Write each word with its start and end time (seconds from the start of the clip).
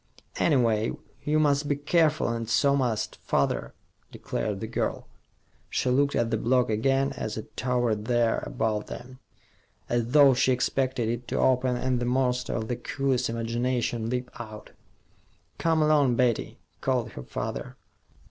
"Anyway, 0.37 0.91
you 1.23 1.37
must 1.37 1.67
be 1.67 1.75
careful, 1.75 2.27
and 2.27 2.49
so 2.49 2.75
must 2.75 3.17
father," 3.17 3.75
declared 4.11 4.59
the 4.59 4.65
girl. 4.65 5.07
She 5.69 5.91
looked 5.91 6.15
at 6.15 6.31
the 6.31 6.37
block 6.39 6.71
again, 6.71 7.13
as 7.13 7.37
it 7.37 7.55
towered 7.55 8.05
there 8.05 8.39
above 8.47 8.87
them, 8.87 9.19
as 9.89 10.07
though 10.07 10.33
she 10.33 10.51
expected 10.51 11.07
it 11.07 11.27
to 11.27 11.37
open 11.37 11.75
and 11.77 11.99
the 11.99 12.05
monster 12.05 12.53
of 12.55 12.67
the 12.67 12.77
coolies' 12.77 13.29
imagination 13.29 14.09
leap 14.09 14.31
out. 14.39 14.71
"Come 15.59 15.83
along, 15.83 16.15
Betty," 16.15 16.57
called 16.81 17.11
her 17.11 17.21
father. 17.21 17.75